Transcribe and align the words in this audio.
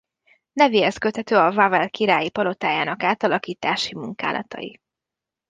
Nevéhez 0.53 0.97
köthető 0.97 1.35
a 1.37 1.51
Wawel 1.51 1.89
királyi 1.89 2.29
palotájának 2.29 3.03
átalakítási 3.03 3.95
munkálatai. 3.95 4.79